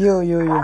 yo, 0.00 0.24
yo, 0.24 0.40
yo. 0.40 0.56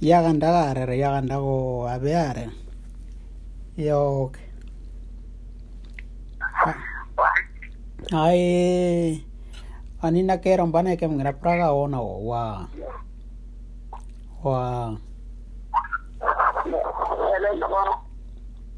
yagandagaarere 0.00 0.96
yagandago 0.96 1.84
abeare 1.84 2.48
yok 3.76 4.40
ai 8.16 9.20
ah. 10.00 10.06
ani 10.08 10.24
nakero 10.24 10.64
mbane 10.64 10.96
ke 10.96 11.04
mngira 11.04 11.36
praga 11.36 11.76
ona 11.76 12.00
wo 12.00 12.24
wa 12.24 12.64
wa 14.40 14.96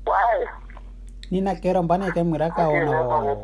Why? 0.03 0.62
No 1.33 1.41
Wai. 1.41 1.41
Ni 1.41 1.41
na 1.41 1.55
kera 1.55 1.83
mbane 1.83 2.13
kem 2.13 2.29
ngra 2.29 2.51
ka 2.57 2.69
ona 2.69 3.01
o. 3.01 3.39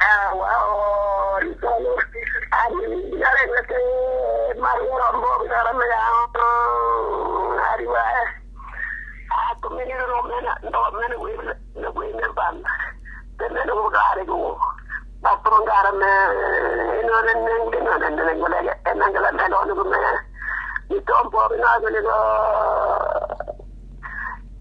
Ah, 0.00 0.34
wow. 0.34 0.76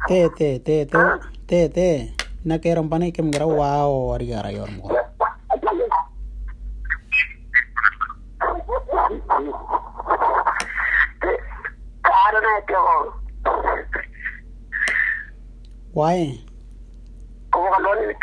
Te 0.09 0.29
te 0.31 0.59
te 0.59 0.87
te 0.87 0.99
te 1.47 1.69
te. 1.69 2.15
Na 2.45 2.59
ke 2.59 2.75
rom 2.75 2.89
pane 2.89 3.13
kem 3.13 3.31
gara 3.31 3.47
o 3.47 4.13
ari 4.15 4.27
gara 4.27 4.51
yor 4.51 4.71
mo. 4.71 4.91
Why? 15.93 16.41
como 17.53 17.69
kalau 17.69 17.93
ni 18.01 18.17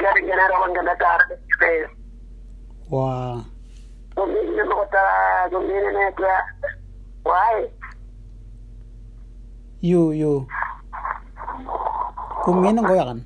국민은 12.39 12.83
거야간. 12.83 13.23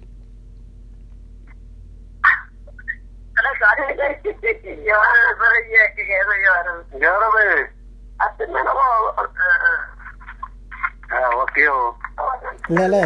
ಲೇಲೆ 12.73 13.01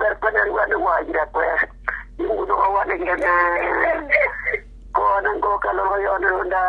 ber 0.00 0.14
pa 0.20 0.28
na 0.30 0.40
riwa 0.46 0.62
na 0.68 0.76
wajira 0.78 1.24
ko. 1.32 1.40
Yung 2.18 2.38
uno 2.38 2.54
ko 2.54 2.66
wala 2.74 2.94
nga 2.94 3.16
na. 3.20 3.32
Ko 4.92 5.02
na 5.22 5.30
ko 5.40 5.58
kaloro 5.58 5.96
yon 6.00 6.22
na. 6.48 6.62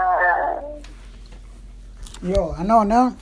Yo 2.23 2.53
ano 2.59 2.83
no 2.83 3.13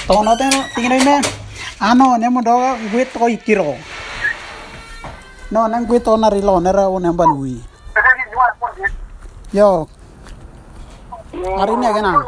No 0.10 0.32
te 0.36 0.46
no 0.50 0.60
tingin 0.76 1.04
me. 1.04 1.16
Ano 1.84 2.18
ne 2.18 2.28
mo 2.30 2.42
do 2.42 2.56
gwe 2.92 3.04
to 3.12 3.28
ikiro. 3.28 3.76
No 5.52 5.68
nang 5.68 5.86
gwe 5.86 6.00
to 6.00 6.18
na 6.18 6.30
ri 6.30 6.42
lo 6.42 6.60
na 6.60 6.72
ra 6.72 6.88
o 6.88 7.00
ne 7.00 7.12
banui. 7.12 7.60
Kasi 7.94 8.10
ni 8.18 8.24
jual 8.32 8.52
pun 8.60 8.72
dia. 8.76 8.90
Yo. 9.54 9.88
Arinegena. 11.34 12.24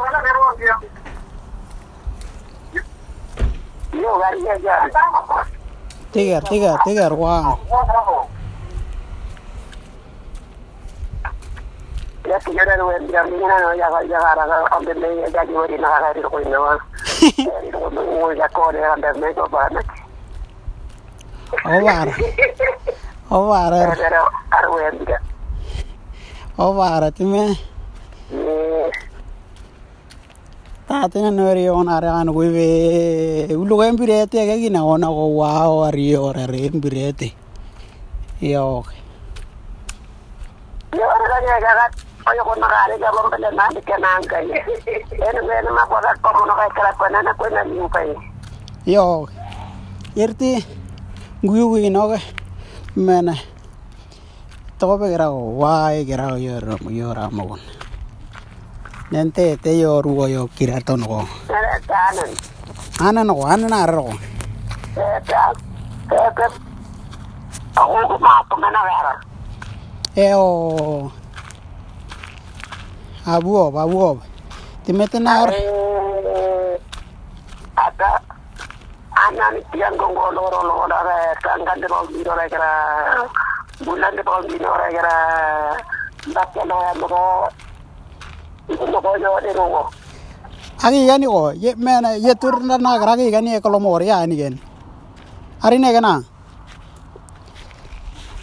Tiga, 6.12 6.40
tiga, 6.40 6.78
tiga 6.84 7.08
rgba. 7.08 7.58
La 12.24 12.40
señora 12.40 12.76
de 12.76 12.82
mañana 12.82 13.68
hoy 13.68 13.78
va 13.78 13.98
a 13.98 14.02
llegar 14.02 14.38
a 14.38 14.46
donde 14.46 15.24
está 15.24 15.46
que 15.46 15.68
viene 15.68 15.86
a 15.86 16.00
dar 16.00 16.16
el 16.16 16.24
cuento. 16.24 16.78
Hoy 18.20 18.36
la 18.36 18.48
corre 18.48 18.80
grandes 18.80 19.16
metros 19.18 19.48
para 19.48 19.70
México. 19.70 19.94
Omar. 21.64 22.08
Omar. 23.28 23.72
Ahora, 23.72 24.22
ahora 24.50 24.88
es 24.88 25.06
día. 25.06 25.20
Omar, 26.56 27.12
te 27.12 27.24
me 27.24 27.56
tatena 30.88 31.30
noriona 31.30 31.96
are 31.96 32.10
gane 32.10 32.32
kobe 32.32 33.54
ulo 33.54 33.74
ke 33.78 33.92
mpirete 33.92 34.38
ke 34.46 34.54
ke 34.62 34.68
naona 34.70 35.06
go 35.06 35.26
wa 35.38 35.66
o 35.70 35.84
ari 35.84 36.16
ore 36.16 36.46
re 36.46 36.70
mpirete. 36.70 37.32
Yo 38.40 38.82
yo 40.94 41.06
re 41.06 41.26
ga 41.30 41.38
nyaka 41.46 41.70
ga 41.78 41.86
oyo 42.30 42.42
go 42.42 42.54
na 42.58 42.66
gare 42.66 42.98
ga 42.98 43.10
bombe 43.14 43.36
le 43.38 43.50
nane 43.54 43.80
ke 43.82 43.96
nang 43.98 44.24
ka 44.26 44.38
ye. 44.42 44.58
Ene 45.22 45.40
me 45.46 45.52
ene 45.58 45.70
ma 45.70 45.86
bona 45.86 46.10
ko 46.22 46.28
mo 46.34 46.54
ga 46.54 46.66
e 46.66 46.70
tsala 46.74 46.92
kona 46.98 47.18
e 47.20 47.22
na 47.22 47.32
kona 47.34 47.64
ni 47.64 47.74
mo 47.78 47.88
pae 47.88 48.14
yo 48.86 49.26
irti 50.14 50.62
nguyu 51.42 51.66
nguyu 51.66 51.90
no 51.90 52.08
ke 52.10 52.18
mena 52.96 53.34
tobe 54.78 55.10
gra 55.10 55.26
go 55.26 55.58
wa 55.58 55.90
e 55.90 56.04
gra 56.04 56.30
go 56.30 56.36
yo 56.38 56.60
ra 56.60 56.76
yo 56.90 57.12
ra 57.12 57.30
mo 57.30 57.58
nente 59.10 59.56
te 59.56 59.78
yo 59.78 60.02
ruo 60.02 60.26
yo 60.26 60.48
kirato 60.48 60.96
no 60.96 61.26
anan. 61.88 62.30
Anan 63.00 63.26
no 63.26 63.46
anan 63.46 63.72
arro 63.72 64.10
eo 70.16 71.12
abuo 73.26 73.70
abuo 73.78 74.18
timetenar 74.84 75.54
ada 77.76 78.10
anan 79.14 79.54
tiang 79.70 79.96
gonggo 80.00 80.30
loro 80.32 80.60
loro 80.64 80.98
re. 81.04 81.20
Tangkan 81.44 81.78
de 81.80 81.86
bol 81.86 82.06
biro 82.08 82.32
re 82.34 82.48
kira 82.48 82.70
bulan 83.84 84.16
de 84.16 84.22
bol 84.24 84.42
biro 84.48 84.72
re 84.72 84.88
kira 84.90 85.16
bakal 86.32 86.64
no 86.64 86.76
mo 86.96 87.06
Ko 88.66 89.14
yo 89.22 89.86
agi 90.82 91.06
gani 91.06 91.26
ye 91.62 91.74
mena 91.74 92.16
ye 92.16 92.34
tur 92.34 92.60
na 92.60 92.76
na 92.76 92.98
gra 92.98 93.16
gi 93.16 93.30
gani 93.30 93.60
ko 93.60 93.68
lo 93.68 93.78
mor 93.80 94.02
ya 94.02 94.26
ni 94.26 94.36
gen 94.36 94.58
ari 95.62 95.78
ne 95.78 95.92
gana 95.92 96.22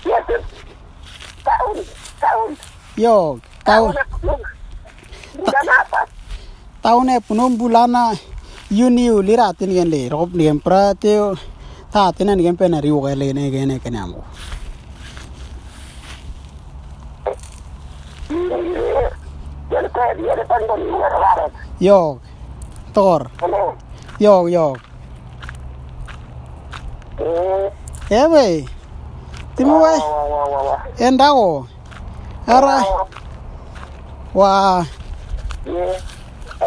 Yes. 0.04 0.44
Taun. 1.48 1.78
Taun. 2.20 2.50
yo 2.98 3.40
taune 6.84 7.16
punum 7.24 7.56
bulana 7.58 8.12
yuni 8.70 9.08
ulira 9.10 9.54
tin 9.58 9.72
gen 9.72 9.90
le 9.90 10.10
rob 10.10 10.31
ta 11.92 12.12
tin 12.12 12.28
ni 12.36 12.44
gen 12.44 12.58
pena 12.58 12.81
riwo 12.81 13.08
le 13.16 13.34
ne 13.34 13.52
gen 13.52 13.68
ne 13.68 13.80
ken 13.80 13.96
amo 13.96 14.24
Jadi 20.04 20.20
saya 20.20 20.20
dia 20.20 20.34
depan 20.36 20.60
dan 20.68 20.80
dia 20.84 21.08
kemarin. 21.08 21.50
yo 21.80 22.00
tor 22.92 23.22
Ini. 23.40 23.64
yo 24.20 24.36
yo 24.52 24.68
Eh. 27.14 27.66
e 28.12 28.22
we 28.28 28.48
timu 29.56 29.80
we 29.80 29.94
Wah, 29.96 30.26
wah, 30.28 30.46
wah, 30.52 30.62
wah. 30.76 30.82
enda 31.00 31.32
go 31.32 31.64
ara 32.44 32.84
wa. 34.36 34.84
Eh, 35.64 35.96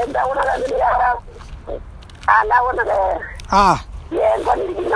tahu 0.08 0.30
nak 0.32 0.48
ada 0.48 0.64
dia 0.64 0.86
orang. 0.88 1.18
Ah, 2.24 2.40
ah 3.52 3.78
Ya, 4.08 4.38
di 4.38 4.86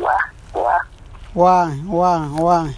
wa 0.00 0.16
wa 0.54 0.76
waa 1.34 1.70
waa 1.92 2.28
waa 2.46 2.68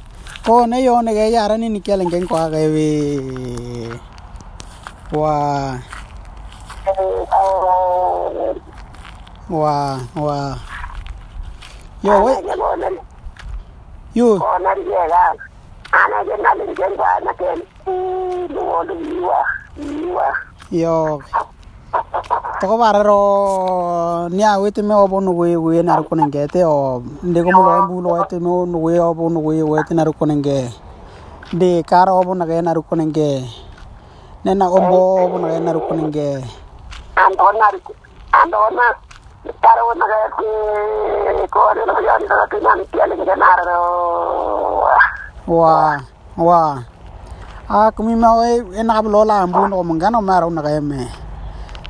koone 0.47 0.77
yooneke 0.85 1.33
yara 1.33 1.57
nini 1.57 1.81
kialenke 1.81 2.21
nkwakewe 2.21 2.89
waa 5.13 5.79
waa 9.51 9.99
waa 10.17 10.57
yowe 12.03 12.33
yu 14.15 14.41
yo 20.71 21.23
togobarero 22.61 24.29
niawitime 24.33 24.95
obo 24.95 25.21
nugui 25.21 25.57
gui 25.57 25.83
narukunengete 25.83 26.65
o. 26.65 27.03
Ndigo 27.23 27.51
mulombu 27.53 28.01
lwaitime 28.03 28.67
nugui 28.67 28.99
obo 28.99 29.29
nugui 29.31 29.63
wete 29.63 29.95
narukunenge 29.95 30.73
ndi 31.53 31.83
kara 31.83 32.13
obo 32.13 32.35
nage 32.35 32.63
narukunenge 32.63 33.45
nena 34.45 34.69
ombo 34.69 35.25
obo 35.25 35.39
nage 35.39 35.61
narukunenge 35.61 36.45
andona 37.17 37.67
wa 45.49 46.01
wa. 46.37 46.83
A 47.69 47.91
kumime 47.91 48.27
o 48.27 48.45
enagablo 48.75 49.25
lambu 49.25 49.69
no 49.69 49.83
mungano 49.83 50.23
maro 50.23 50.51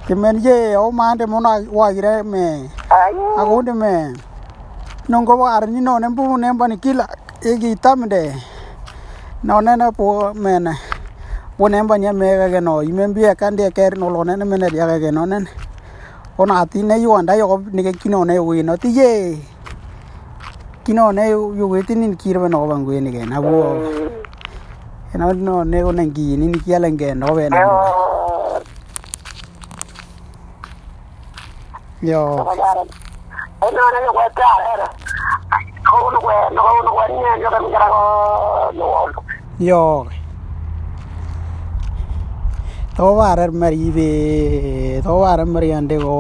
te 0.07 0.15
men 0.15 0.39
ye 0.39 0.77
o 0.77 0.93
ma 0.93 1.17
de 1.17 1.27
mo 1.27 1.41
na 1.41 1.59
wa 1.67 1.91
ire 1.91 2.23
me. 2.23 2.71
Ako 3.39 3.63
de 3.63 3.73
me. 3.75 4.15
Nong 5.09 5.27
ko 5.27 5.45
ar 5.45 5.67
ni 5.67 5.81
no 5.81 5.99
ne 5.99 6.09
bu 6.15 6.39
ne 6.39 6.53
ba 6.55 6.69
kila 6.79 7.07
e 7.43 7.59
gi 7.59 7.75
tam 7.75 8.07
de. 8.07 8.33
No 9.43 9.61
ne 9.61 9.75
na 9.75 9.91
po 9.91 10.33
me 10.33 10.59
na 10.61 10.73
wo 11.59 11.67
ne 11.67 11.83
ba 11.83 11.99
ni 11.99 12.07
me 12.13 12.49
ga 12.51 12.61
no. 12.61 12.83
I 12.83 12.93
me 12.93 13.09
bi 13.09 13.23
ka 13.35 13.51
de 13.51 13.71
ke 13.73 13.91
no 13.99 14.09
lo 14.09 14.23
ne 14.23 14.37
ne 14.37 14.45
me 14.45 14.57
ne 14.57 14.69
ya 14.71 14.87
ga 14.87 15.11
no 15.11 15.25
ne 15.25 15.43
ona 16.39 16.65
ti 16.67 16.83
ne 16.83 16.97
yu 17.03 17.11
anda 17.11 17.35
yo 17.35 17.59
ge 17.59 17.93
kino 17.99 18.23
ne 18.23 18.39
wi 18.39 18.63
no 18.63 18.77
ti 18.77 18.89
ye. 18.89 19.43
Kino 20.85 21.11
ne 21.11 21.31
yu 21.31 21.67
wi 21.67 21.83
ti 21.83 21.97
ni 21.97 22.15
ki 22.15 22.33
re 22.33 22.47
no 22.49 22.65
ba 22.65 22.79
ngwe 22.79 23.01
ni 23.03 23.11
ge 23.11 23.27
na 23.27 23.41
bu 23.41 23.51
no 25.19 25.33
no 25.33 25.65
ne 25.65 25.83
o 25.83 25.91
ne 25.91 26.07
gi 26.15 26.37
ni 26.37 26.53
ki 26.61 26.75
ala 26.75 26.91
ge 26.95 27.13
no 27.15 27.35
be 27.35 27.49
na 27.49 28.06
Yo. 32.03 32.37
So 32.37 32.49
I 32.49 32.57
got 32.57 32.87
it. 32.87 32.93
And 33.63 33.73
no, 33.73 33.85
no, 33.89 33.99
no, 34.05 34.13
no, 34.13 34.89
Kone 35.87 36.19
kwen, 36.19 36.57
kone 36.57 36.91
kwen 36.91 37.11
nye, 37.17 37.31
yo 37.41 37.49
kwen 37.51 37.65
kira 37.71 37.89
kone 37.89 38.85
wong. 38.93 39.13
Yo. 39.59 40.07
तो 42.97 43.05
वार 43.15 43.41
मरी 43.61 43.91
बे 43.93 44.11
तो 45.05 45.13
वार 45.21 45.45
मरी 45.53 45.71
अंडे 45.71 45.99
को 46.01 46.17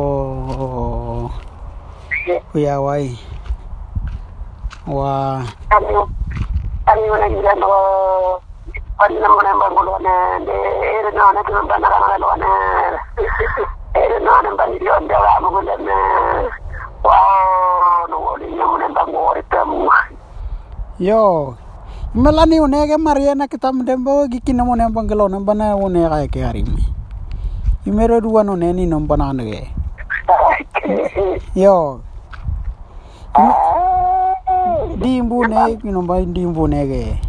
या 2.60 2.78
वाई 2.84 3.08
वाह 4.88 5.40
अभी 5.76 7.08
उन्हें 7.08 7.30
गिरा 7.34 7.54
तो 7.60 7.70
पन्ना 9.00 9.28
मुने 9.28 9.52
बंगलों 9.60 9.98
ने 10.04 10.16
दे 10.44 10.56
इरना 10.98 11.30
ने 11.32 11.42
तुम 11.48 11.66
बना 11.68 11.88
रहा 11.88 12.16
लोने 12.22 13.74
nak 14.06 14.38
nak 14.42 14.42
nak 14.42 14.46
na. 14.46 14.46
Eh, 14.46 14.46
no, 14.46 14.46
nak 14.46 14.54
bani 14.58 14.76
dia 14.78 14.92
anda 14.96 15.16
lah 15.18 15.36
bulu 15.42 15.60
na. 15.62 15.98
Wow, 17.06 18.10
no, 18.10 18.34
ni 18.40 18.46
nama 18.54 18.74
nama 18.78 19.02
bulu 19.04 19.34
itu. 19.38 19.56
yo 20.98 21.54
melani 22.16 22.56
ke 22.88 22.96
mariana 22.96 23.46
kita 23.46 23.68
namo 23.68 24.76
ne 24.76 24.88
bangalo 24.88 25.28
ne 25.28 25.44
bana 25.44 25.76
une 25.76 26.08
ka 26.08 26.26
ke 26.32 26.40
hari 26.40 26.64
me 26.64 26.80
imero 27.84 28.20
duwa 28.20 28.42
no 28.42 28.56
ne 28.56 28.72
ni 28.72 28.86
no 28.86 29.00
bana 29.00 29.32
ne 29.32 29.68
yo 31.54 32.00
dimbu 34.96 35.44
ne 35.44 35.76
ki 35.76 35.92
no 35.92 36.00
ba 36.00 36.24
dimbu 36.24 36.64
ke 36.64 37.20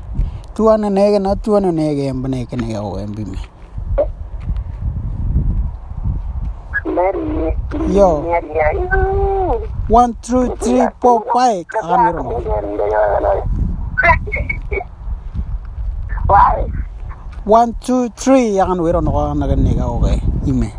tuana 0.55 0.87
ne 0.89 1.11
ke 1.11 1.19
na 1.19 1.35
tuana 1.35 1.67
ke 1.75 2.13
mbane 2.15 2.47
ke 2.47 2.55
ne 2.55 2.79
o 2.79 2.95
Yo. 7.67 8.23
One 9.89 10.15
two 10.21 10.55
three 10.55 10.87
four 11.01 11.19
five. 11.33 11.67
Kan 11.67 12.15
ro 12.15 12.39
Why? 16.27 16.63
one 17.43 17.75
two 17.83 18.07
three. 18.15 18.55
Yang 18.55 18.79
wero 18.79 19.03
no 19.03 19.33
na 19.35 19.47
ke 19.47 19.59
ne 19.59 19.75
ka 19.75 19.83
o 19.83 19.99
ke 19.99 20.15
ime. 20.47 20.71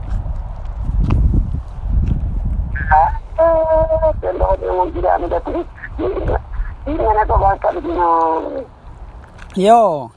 Yo. 9.57 10.11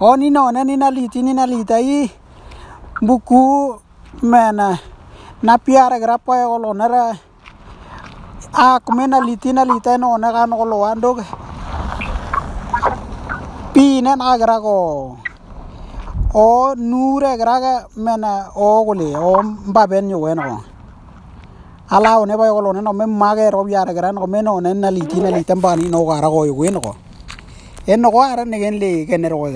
O 0.00 0.16
ni 0.16 0.30
no 0.30 0.50
na 0.50 0.64
ni 0.66 0.74
na 0.74 0.90
li 0.90 1.06
ti 1.06 1.22
ni 1.22 1.30
na 1.30 1.46
li 1.46 1.62
tai 1.62 2.10
buku 2.98 3.78
mena 4.22 4.78
na 5.42 5.58
piara 5.58 5.98
grapa 5.98 6.38
e 6.38 6.44
olo 6.46 6.70
na 6.70 6.86
ra 6.86 7.04
a 8.54 8.78
kumena 8.78 9.18
li 9.18 9.34
ti 9.34 9.50
na 9.50 9.66
li 9.66 9.82
tai 9.82 9.98
no 9.98 10.14
na 10.14 10.30
ka 10.30 10.46
no 10.46 10.62
lo 10.62 10.86
ando 10.86 11.18
ke 11.18 11.26
pi 13.74 13.98
na 14.06 14.14
na 14.14 14.38
gra 14.38 14.62
ko 14.62 15.18
o 16.38 16.74
nure 16.78 17.34
gra 17.34 17.58
ga 17.58 17.74
mena 17.98 18.54
o 18.54 18.86
gole 18.86 19.10
o 19.18 19.42
mbaben 19.42 20.14
yo 20.14 20.22
weno 20.22 20.62
ala 21.90 22.22
o 22.22 22.24
ne 22.24 22.38
ba 22.38 22.46
yo 22.46 22.62
lo 22.62 22.70
ne 22.70 22.80
no 22.80 22.94
me 22.94 23.10
mage 23.10 23.50
ro 23.50 23.66
biara 23.66 23.90
gra 23.90 24.14
no 24.14 24.22
me 24.30 24.46
no 24.46 24.62
ne 24.62 24.70
na 24.78 24.94
li 24.94 25.02
ti 25.10 25.18
na 25.18 25.34
li 25.34 25.42
tamba 25.42 25.74
ni 25.74 25.90
no 25.90 26.06
gara 26.06 26.30
go 26.30 26.46
yo 26.46 26.54
weno 26.54 26.78
ko 26.78 26.94
en 27.90 27.98
no 27.98 28.14
go 28.14 28.22
ara 28.22 28.46
ne 28.46 28.62
gen 28.62 28.78
le 28.78 29.06
gen 29.10 29.26
ro 29.26 29.50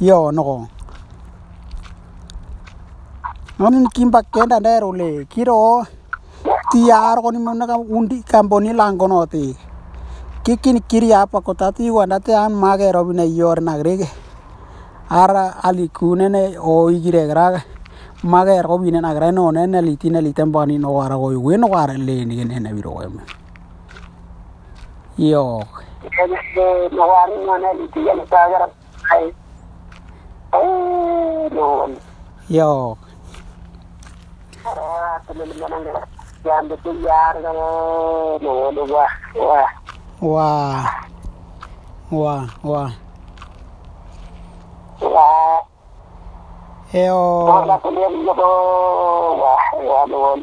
yo 0.00 0.32
nogo 0.32 0.56
go 0.56 0.68
Ngani 3.60 3.88
kimba 3.92 4.22
kenda 4.22 4.60
ndero 4.60 4.92
le 4.92 5.26
kiro 5.26 5.84
tiar 6.72 7.20
ko 7.20 7.30
ni 7.30 7.38
mona 7.38 7.66
undi 7.76 8.22
kamboni 8.22 8.72
lango 8.72 9.06
no 9.06 9.26
ti. 9.26 9.54
Kikin 10.42 10.80
kiri 10.88 11.12
apa 11.12 11.42
ko 11.42 11.52
tati 11.52 11.90
wanda 11.90 12.18
te 12.20 12.32
an 12.32 12.54
mage 12.54 12.90
robine 12.90 13.28
yor 13.28 13.60
nagrege. 13.60 14.08
Ara 15.10 15.62
ali 15.62 15.88
kunene 15.88 16.56
o 16.56 16.88
igire 16.88 17.28
graga. 17.28 17.62
Mage 18.24 18.62
robine 18.64 19.02
nagre 19.02 19.30
no 19.30 19.50
ne 19.50 19.66
ne 19.66 19.82
litine 19.82 20.22
litembani 20.24 20.80
no 20.80 20.98
ara 20.98 21.16
go 21.16 21.28
we 21.38 21.58
no 21.58 21.68
ara 21.74 21.92
le 21.92 22.24
ni 22.24 22.42
ne 22.42 22.58
ne 22.58 22.72
biro 22.72 23.02
em. 23.04 23.20
Yo, 25.18 25.60
no 26.92 27.06
wari 27.06 27.44
no 27.44 27.58
ne 27.58 27.74
li 27.76 27.88
ti 27.92 28.00
ne 28.00 28.24
ta 28.24 28.48
gara 28.48 28.68
no 31.50 31.88
yo, 32.48 32.96
ah 34.66 35.18
to 35.26 35.34
le 35.34 35.44
mana 35.60 35.76
ngara 35.80 36.02
ya 36.44 36.62
mbe 36.62 36.76
tu 36.82 36.90
yar 37.02 37.34
ga 37.42 37.52
no 37.52 38.38
no 38.42 38.50
wa 38.94 39.06
wa 39.34 39.64
wah, 40.20 40.84
wah, 42.10 42.44
wah. 42.62 42.90
wa 45.00 45.62
Yo, 46.92 47.64
la 47.66 47.78
to 47.78 47.90
le 47.90 48.00
yo 48.00 48.34
wa 49.38 49.52
wa 49.78 50.06
no 50.06 50.42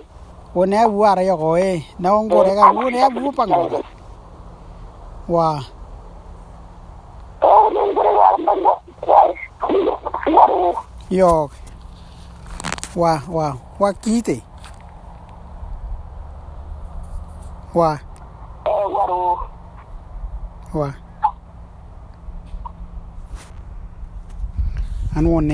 one 0.58 0.88
bu 0.90 1.06
ara 1.06 1.22
yo 1.24 1.38
ko 1.38 1.58
e. 1.58 1.86
Na 2.00 2.16
on 2.16 2.28
gore 2.28 2.56
ga 2.56 2.74
bu 3.10 3.32
pango. 3.32 3.84
Wah, 5.28 5.62
oh 7.42 7.70
no 7.70 7.82
ngore 7.92 8.12
wa 8.16 8.38
bango 8.46 8.74
wa 9.06 9.20
wa 10.34 10.87
yo. 11.10 11.50
Wah, 12.96 13.22
wah, 13.28 13.56
wah 13.80 13.94
kite. 13.94 14.44
Wah, 17.74 18.00
waru 18.66 19.38
wah. 20.74 20.94
And 25.16 25.32
one 25.32 25.52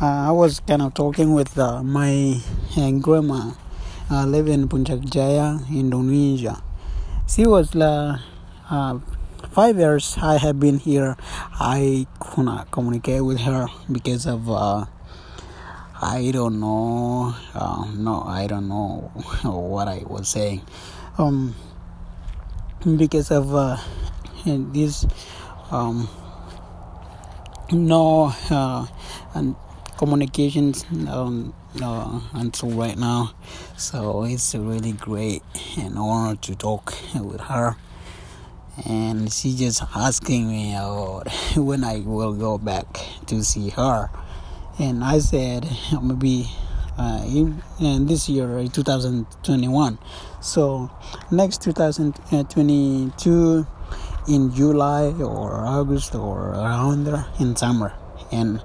uh, 0.00 0.28
I 0.28 0.30
was 0.30 0.60
kind 0.60 0.82
of 0.82 0.94
talking 0.94 1.34
with 1.34 1.58
uh, 1.58 1.82
my 1.82 2.40
uh, 2.76 2.90
grandma, 2.92 3.52
uh, 4.10 4.24
live 4.26 4.48
in 4.48 4.68
Puncak 4.68 5.08
Jaya, 5.10 5.58
Indonesia. 5.70 6.62
She 7.26 7.46
was 7.46 7.74
uh, 7.74 8.18
uh, 8.70 8.98
five 9.48 9.76
years 9.78 10.16
I 10.20 10.38
have 10.38 10.60
been 10.60 10.78
here. 10.78 11.16
I 11.58 12.06
could 12.18 12.44
not 12.44 12.70
communicate 12.70 13.24
with 13.24 13.40
her 13.40 13.68
because 13.90 14.26
of 14.26 14.50
uh, 14.50 14.86
I 16.00 16.30
don't 16.32 16.60
know. 16.60 17.34
Uh, 17.54 17.86
no, 17.96 18.22
I 18.22 18.46
don't 18.46 18.68
know 18.68 19.10
what 19.42 19.88
I 19.88 20.02
was 20.06 20.28
saying. 20.28 20.62
Um, 21.18 21.54
because 22.96 23.30
of 23.30 23.54
uh, 23.54 23.76
this 24.46 25.06
um, 25.70 26.08
no 27.70 28.32
uh, 28.50 28.86
and 29.34 29.54
communications 29.98 30.84
um, 31.08 31.52
until 32.32 32.70
right 32.70 32.96
now. 32.96 33.32
So 33.76 34.24
it's 34.24 34.54
really 34.54 34.92
great 34.92 35.42
and 35.76 35.98
honor 35.98 36.36
to 36.36 36.54
talk 36.54 36.94
with 37.14 37.42
her. 37.42 37.76
And 38.86 39.32
she 39.32 39.56
just 39.56 39.82
asking 39.94 40.48
me 40.48 40.74
about 40.74 41.28
when 41.56 41.84
I 41.84 42.00
will 42.00 42.34
go 42.34 42.58
back 42.58 42.86
to 43.26 43.44
see 43.44 43.70
her. 43.70 44.10
And 44.78 45.04
I 45.04 45.18
said 45.18 45.68
maybe 46.02 46.48
uh, 46.98 47.22
in, 47.26 47.62
in 47.80 48.06
this 48.06 48.28
year, 48.28 48.58
uh, 48.58 48.68
2021. 48.68 49.98
So 50.40 50.90
next 51.30 51.62
2022 51.62 53.66
in 54.28 54.54
July 54.54 55.12
or 55.20 55.66
August 55.66 56.14
or 56.14 56.50
around 56.50 57.04
there 57.04 57.26
in 57.38 57.56
summer. 57.56 57.94
And 58.32 58.62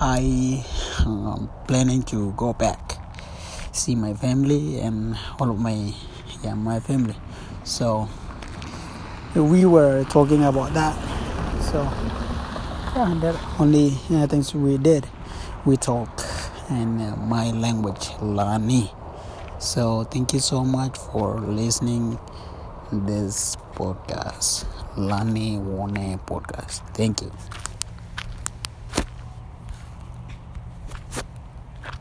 I 0.00 0.64
am 1.04 1.50
planning 1.66 2.02
to 2.04 2.32
go 2.32 2.52
back 2.52 2.98
see 3.74 3.96
my 3.96 4.14
family 4.14 4.78
and 4.78 5.18
all 5.40 5.50
of 5.50 5.58
my 5.58 5.92
yeah 6.44 6.54
my 6.54 6.78
family 6.78 7.16
so 7.64 8.08
we 9.34 9.64
were 9.64 10.04
talking 10.04 10.44
about 10.44 10.72
that. 10.74 10.94
So 11.60 11.82
yeah 12.94 13.12
that 13.20 13.34
only 13.58 13.98
uh, 14.10 14.26
things 14.26 14.54
we 14.54 14.78
did 14.78 15.08
we 15.64 15.76
talk 15.76 16.08
in 16.70 17.00
uh, 17.00 17.16
my 17.16 17.50
language 17.50 18.10
lani. 18.20 18.90
So 19.58 20.04
thank 20.04 20.32
you 20.32 20.40
so 20.40 20.64
much 20.64 20.96
for 20.98 21.40
listening 21.40 22.18
this 22.92 23.56
podcast 23.74 24.66
lani 24.96 25.58
one 25.58 26.18
podcast. 26.26 26.82
Thank 26.94 27.22
you 27.22 27.32